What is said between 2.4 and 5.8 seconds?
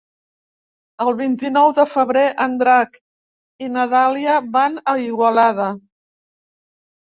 en Drac i na Dàlia van a Igualada.